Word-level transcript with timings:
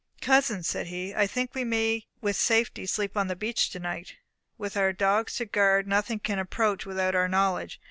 "Cousins," 0.19 0.67
said 0.67 0.87
he, 0.87 1.13
"I 1.13 1.27
think 1.27 1.53
we 1.53 1.63
may 1.63 2.07
with 2.21 2.35
safety 2.35 2.87
sleep 2.87 3.15
on 3.15 3.27
the 3.27 3.35
beach 3.35 3.69
tonight. 3.69 4.15
With 4.57 4.75
our 4.75 4.91
dogs 4.93 5.35
to 5.35 5.45
guard, 5.45 5.85
nothing 5.87 6.17
can 6.17 6.39
approach 6.39 6.87
without 6.87 7.13
our 7.13 7.27
knowledge. 7.29 7.79